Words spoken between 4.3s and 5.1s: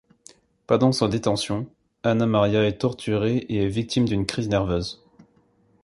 nerveuse.